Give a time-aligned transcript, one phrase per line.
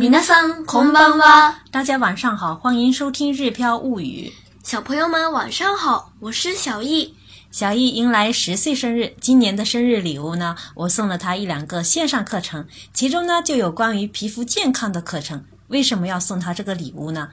[0.00, 1.54] 米娜桑，空邦瓦。
[1.70, 4.32] 大家晚上好，欢迎收听《日飘物语》。
[4.66, 7.14] 小朋友们晚上好，我是小易。
[7.50, 15.44] 小易迎来十岁生日，今年的生日礼物呢，我送了他一两个线上课程，其中呢就有关于皮肤健康的课程。
[15.68, 17.28] 为什么要送他这个礼物呢？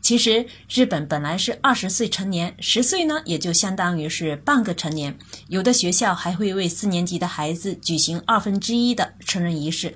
[0.00, 5.18] 其实日本本来是二十岁成年，十岁呢也就相当于是半个成年。
[5.48, 9.92] 有的学校还会为四年级的孩子举行二分之一的成人仪式。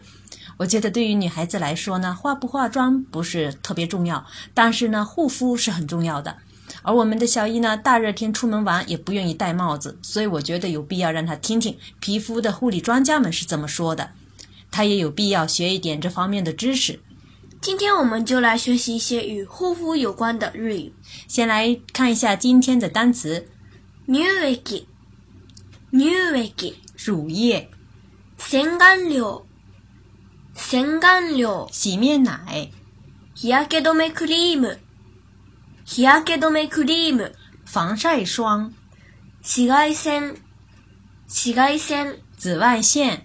[0.58, 6.38] 我觉得对于女孩子来说呢，化不化妆不是特别重要，但是呢，护肤是很重要的。
[6.82, 14.12] 而我们的小艺呢，大热天出门玩也不愿意戴帽子，所以我觉得有必要让她听听皮肤的护理专家们是怎么说的，
[14.70, 17.00] 他也有必要学一点这方面的知识。
[17.60, 20.94] 今天我们就来学习一些与护肤有关的日语，
[21.28, 23.48] 先来看一下今天的单词：
[24.06, 24.86] 乳液、
[25.90, 26.00] 乳
[26.48, 27.68] 液、乳液、
[28.38, 29.45] 洗面奶。
[31.70, 32.68] 洗面奶、
[33.36, 34.80] 日晒止めクリーム、
[35.84, 37.32] 日晒止めクリーム、
[37.66, 38.72] 防晒霜、
[39.42, 40.36] 紫外線、
[41.28, 43.22] 紫外線、紫外线。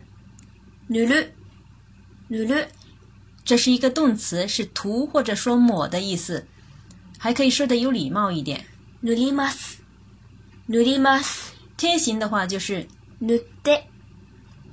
[0.89, 1.33] 塗る、
[2.29, 2.67] 塗る，
[3.45, 6.45] 这是一个动词，是涂或者说抹的意思。
[7.17, 8.65] 还可以说的有礼貌一点，
[9.01, 9.77] 塗ります、
[10.67, 11.53] 塗ります。
[11.77, 12.87] 天行的话就是
[13.21, 13.87] 塗って、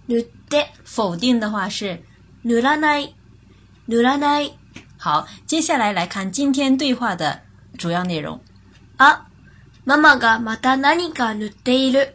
[0.09, 0.67] 塗って。
[0.85, 2.03] 否定的话是
[2.45, 3.17] ぬらない、
[3.89, 4.57] 塗らない。
[5.01, 7.43] 好，接下来来看今天对话的
[7.77, 8.41] 主要内容。
[8.99, 9.27] あ、
[9.85, 12.15] ママがまた何か塗っている。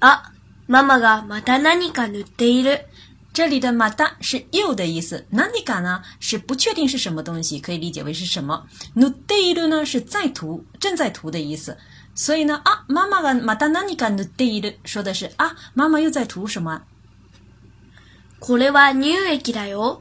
[0.00, 0.32] あ、
[0.66, 2.86] ママがまた何か塗っている。
[3.32, 8.66] 这里的“また”是又的意思，“何か”呢是不确定是什么东西，可以理解为是什么。
[8.96, 11.78] 塗っている呢是在涂，正在涂的意思。
[12.16, 16.82] 所以呢，啊，妈妈がまた何か塗っている说的是啊，妈妈又在涂什么？
[18.40, 20.00] これは乳液だよ。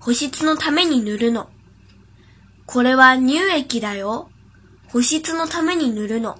[0.00, 1.48] 保湿のために塗るの。
[2.66, 4.30] これは乳液だよ。
[4.88, 6.38] 保湿のために塗るの。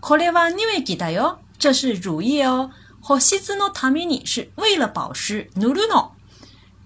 [0.00, 1.38] これは乳液だよ。
[1.58, 2.70] 这是乳液哦。
[3.02, 5.48] 保湿のために是为了保湿。
[5.56, 6.12] 塗るの。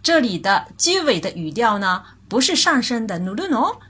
[0.03, 3.47] 这里的结尾的语调呢，不是上升的，ぬる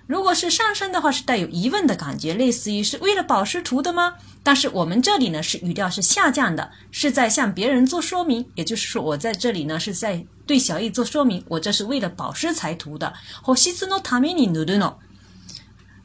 [0.08, 4.14] 如果是上升的话，是带有疑问的感觉，类似于是为了保湿涂的吗？
[4.42, 8.44] 但是我们这里呢，是语调是下降的，是在向别人做说明。
[8.56, 13.14] 也就是说，我在这里呢是在对小易做说明，我这是为了保湿才涂的。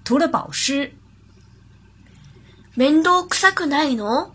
[0.04, 0.94] 涂了保湿。
[2.76, 4.30] 面倒くないの？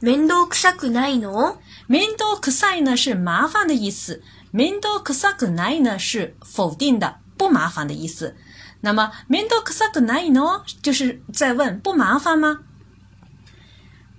[0.00, 1.56] 面倒くないの？
[1.88, 2.40] 面倒
[2.76, 4.22] い呢是麻烦的意思。
[4.52, 8.34] “Mindo kusagunai” 呢，是否定的，不麻烦的意思。
[8.80, 12.58] 那么 “Mindo kusagunai no” 就是在问，不麻烦吗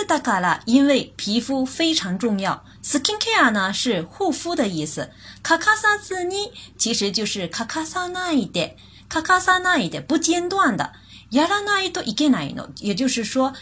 [0.06, 2.64] dakara”—— 因为皮肤非常重要。
[2.86, 5.10] Skin care 呢是护肤的意思，
[5.42, 8.76] カカサズニ其实就是カカサナイ的，
[9.10, 10.92] カカサ那一点不间断的。
[11.32, 13.52] やらないといけないの，也就是说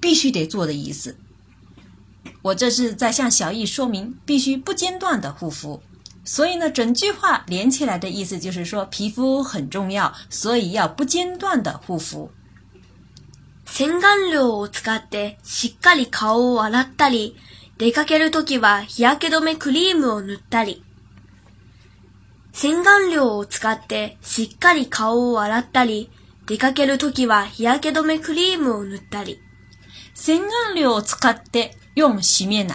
[0.00, 1.16] 必须得做的意思。
[2.42, 5.82] 我这是在向小易说明必须不间断的护肤。
[6.22, 12.30] 所以呢，整句话连起来的意思就是说皮肤很重要，所以要不间断的护肤。
[13.66, 17.34] 洗顔料を使ってしっかり顔を洗ったり。
[17.78, 20.82] 出かけるときは日焼け止めクリームを塗ったり、
[22.54, 26.10] 洗顔料を使ってしっかり顔を洗ったり、
[26.46, 29.38] 出かけるときは日焼け止めクリームを塗ったり、
[30.14, 32.68] 洗顔料を使って用洗面い、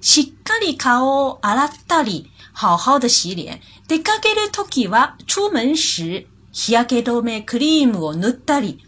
[0.00, 3.60] しっかり顔を洗ったり、好好的洗脸。
[3.86, 8.80] 出かけるときは出门時、日焼け止めクリームを塗ったり、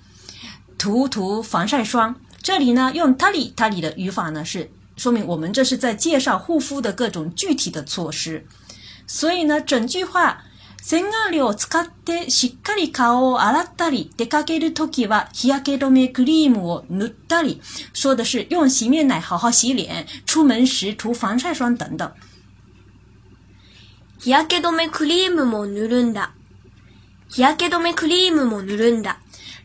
[0.78, 2.16] 涂涂防晒霜。
[2.42, 8.46] 这里呢，用“たり”“たり”的语法呢是说明我们这是在介绍护肤的各种具体的措施，
[9.06, 10.44] 所以呢，整句话，
[10.82, 17.60] 先阿留擦掉洗咖里，卡哦阿拉达里，得咖给的，托吉は日焼け止めクリームを塗ったり、
[17.94, 22.12] 说的是用洗面奶好好洗脸，出门时涂防晒霜等等。
[24.22, 26.32] 日焼け止めクリームも塗るんだ。
[27.30, 29.16] 日焼け止めクリームも塗るんだ。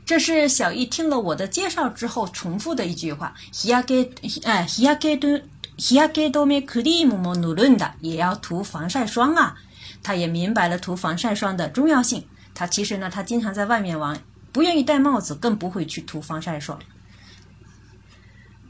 [0.05, 3.33] 这是小易听了我的介绍之后重复的一句话。
[3.51, 4.07] ヒヤケ、
[4.43, 5.41] 哎，ヒヤケド、
[5.77, 7.93] ヒヤケドメクリームも塗るんだ。
[8.01, 9.55] 也要涂防晒霜啊！
[10.03, 12.23] 他也明白了涂防晒霜的重要性。
[12.53, 14.15] 他其实呢，他经常在外面玩，
[14.51, 16.77] 不愿意戴帽子，更不会去涂防晒霜。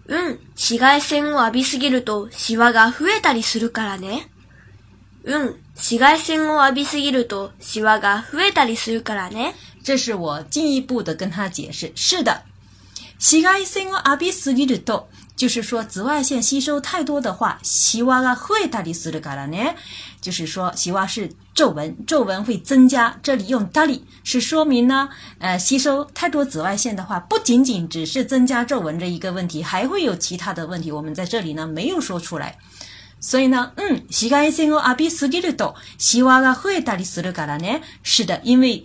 [0.08, 2.30] うん、紫外線を浴びすぎると
[2.72, 4.30] が増えたりするからね。
[5.26, 7.50] うん、紫外線を浴びすぎると
[8.00, 9.54] が増えたりするからね。
[9.86, 12.42] 这是我进一步的跟他解释，是的，
[13.20, 19.58] 紫外线我阿比すぎる都，就是说紫外线吸收太多的话，细纹啊会大的死的嘎啦呢，
[20.20, 23.20] 就是说细纹是皱纹，皱纹会增加。
[23.22, 32.58] 这里用大的是说明呢，呃，吸收太多紫外线的话，不仅仅只是增加皱纹这一个问题，还会有其他的问题，我们在这里呢没有说出来。
[33.20, 38.84] 所以呢，嗯，紫外线我阿比すぎる都，细纹啊会大的死的嘎啦呢，是的，因为。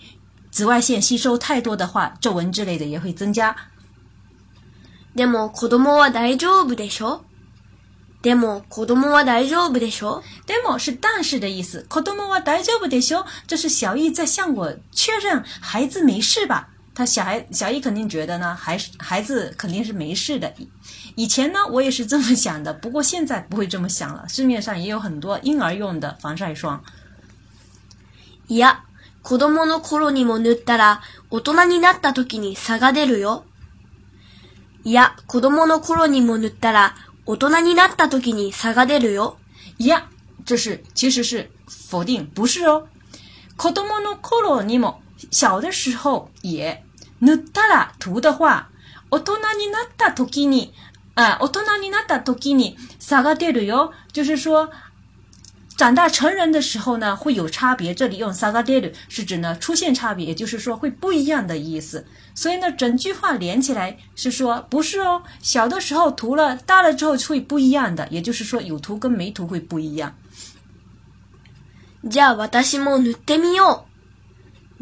[0.51, 3.55] 紫外线吸收太多的话，皱纹之类的也会增加。
[5.15, 7.21] でも子供は大丈夫でしょ？
[8.23, 10.23] でも子供は大丈夫でしょ？
[10.47, 11.85] でも是但是的意思。
[11.89, 13.25] 子供は大丈夫でしょ？
[13.47, 16.69] 这是小易在向我确认孩子没事吧？
[16.95, 20.53] 他小孩小易肯定觉得呢，孩孩子肯定是没事的。
[21.15, 24.29] 以前呢，我也是这么想的，不过现在不会这么想了。
[24.29, 26.83] 市面上也有很多婴儿用的防晒霜。
[28.49, 28.81] 呀。
[29.23, 33.45] 子供の頃にも塗ったら大人になった時に差が出るよ。
[34.83, 36.95] いや、子供の頃にも塗ったら
[37.27, 39.37] 大人になった時に差が出るよ。
[39.79, 40.09] いや、
[40.45, 42.87] 这是其实是否定，不是哦。
[43.57, 45.01] 子供の頃にも
[45.31, 46.83] 小的时候也
[47.21, 48.71] 塗ったら涂的话，
[49.11, 50.73] 大人になった時に
[51.15, 54.71] 啊、呃，大人になった時に差が出るよ，就是说。
[55.81, 57.95] 长大成人的时候呢，会有差别。
[57.95, 62.05] 这里用サガデル是指呢出现差别，也就是说会不一样的意思。
[62.35, 70.15] 所以呢，整句话连起来是说不是哦，小的时候涂了，大了之后会不一样的，也就是说有涂跟没涂会不一样。
[72.05, 73.85] じゃ私も塗ってみよ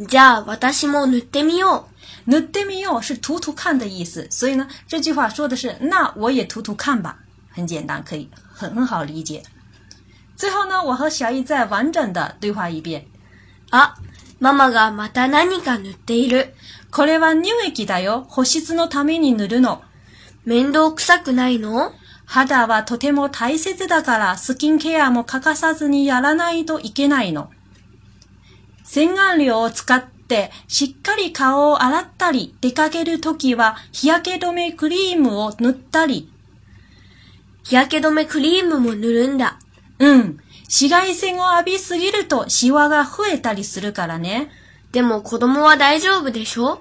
[0.00, 0.05] う。
[0.09, 1.83] じゃ私も塗ってみよう。
[2.29, 4.27] 塗ってみよう是涂涂看的意思。
[4.33, 7.21] 所以呢，这句话说的是那我也涂涂看吧，
[7.53, 8.29] 很简单，可以
[8.59, 9.41] 很好理解。
[10.38, 13.05] 最后呢，我和小易再完整的对话一遍。
[13.73, 13.96] あ、
[14.38, 16.55] ママがまた何か塗っている。
[16.93, 18.25] これは乳液だよ。
[18.29, 19.82] 保湿のために塗るの。
[20.44, 21.93] 面倒くさくないの
[22.25, 27.50] 肌はとても大切だからスキンケアも欠かさずにやらないといけないの。
[28.85, 36.32] 洗顔料を使ってしっかり顔を洗ったり出かけるときは日焼け止めクリームを塗ったり。
[37.64, 39.58] 日焼け止めクリームも塗るんだ。
[39.99, 40.39] うん。
[40.62, 44.50] 紫外線を浴びすぎるとシワが増えたりするからね。
[44.93, 46.81] でも子供は大丈夫でしょ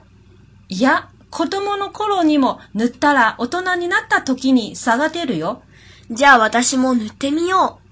[0.70, 5.64] いや、子供の頃にも塗ったら大人になった時に差が出るよ。
[6.12, 7.87] じゃあ私も塗ってみよう。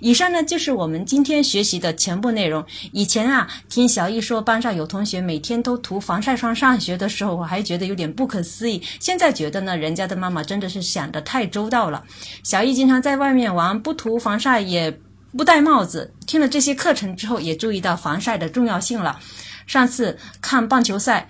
[0.00, 2.64] 以上呢就是我们今天学习的全部内容。
[2.92, 8.80] 以前啊，听小易说班上有同学每天都涂防晒霜上学的时候，我还觉得有点不可思议。
[9.00, 12.02] 现在觉得呢，人家的妈妈真的是想得太周到了。
[12.42, 14.96] 小易经常在外面玩，不涂防晒也
[15.36, 16.12] 不戴帽子。
[16.26, 19.18] 听了这些课程之后，也注意到防晒的重要性了。
[19.66, 21.28] 上次看棒球赛，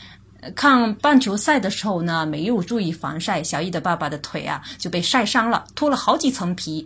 [0.56, 6.84] 看棒球赛的时候呢，没有注意防晒，小易的爸爸的腿啊就被晒伤了，脱了好几层皮。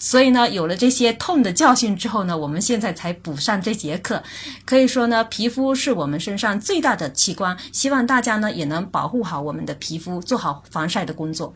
[0.00, 4.22] 所以呢，有了这些痛的教训之后呢，我们现在才补上这节课。
[4.64, 11.52] 可以说呢，皮肤是我们身上最大的器官，希望大家呢也能保护好我们的皮肤，做好防晒的工作。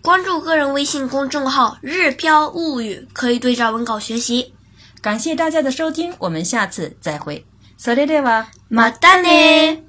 [0.00, 4.54] 关注个人微信公众号“日标物语”，可以对照文稿学习。
[5.02, 7.44] 感谢大家的收听，我们下次再会。
[7.76, 9.84] s o で e e た a 马